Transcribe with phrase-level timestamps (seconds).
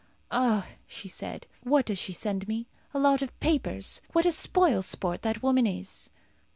[0.31, 1.45] "Ah!" she said.
[1.61, 2.65] "What does she send me?
[2.91, 4.01] A lot of papers!
[4.13, 6.09] What a spoil sport that woman is!"